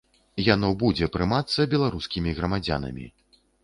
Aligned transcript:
Яно 0.45 0.71
будзе 0.85 1.11
прымацца 1.17 1.69
беларускімі 1.77 2.37
грамадзянамі. 2.43 3.05